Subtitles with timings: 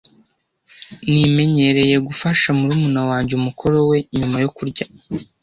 [1.11, 4.85] Nimenyereye gufasha murumuna wanjye umukoro we nyuma yo kurya.